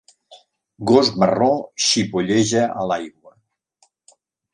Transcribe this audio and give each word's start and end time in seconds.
Gos 0.91 1.11
marró 1.23 1.49
xipolleja 1.87 2.63
a 2.85 2.87
l'aigua 2.93 3.37